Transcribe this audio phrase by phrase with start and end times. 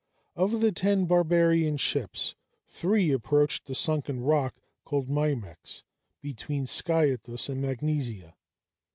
[0.35, 2.33] Of the ten barbarian ships,
[2.67, 5.83] three approached the sunken rock called Myrmex,
[6.23, 8.35] between Sciathus and Magnesia.